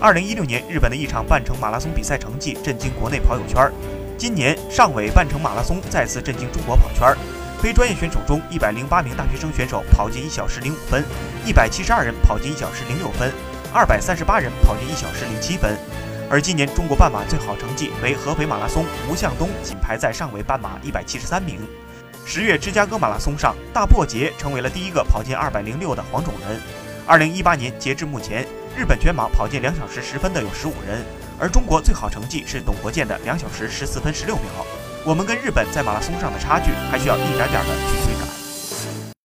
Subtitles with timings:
[0.00, 3.70] 二零一六年日本的一场半程马拉松比赛成绩震惊国内跑友圈，
[4.16, 7.14] 今年上尾半程马拉松再次震惊中国跑圈。
[7.60, 11.04] 非专业选手中，一百零八名大学生选手跑进一小时零五分，
[11.44, 13.30] 一百七十二人跑进一小时零六分，
[13.74, 15.76] 二百三十八人跑进一小时零七分。
[16.30, 21.58] 而今年中国半马最好成绩为合肥马拉松，吴向东仅排在上尾半马一百七十三名。
[22.24, 26.58] 十月芝加哥马拉松上，大破节成为了第一个跑进二百零六的黄种人。
[27.10, 28.46] 二零一八年截至目前。
[28.76, 31.04] 日本全马跑进两小时十分的有十五人，
[31.40, 34.44] 而中国最好成绩是董国建的两小时十四分十六秒。
[35.04, 38.29] 我们跟日本在马拉松上的差距还需要一点点的去追赶。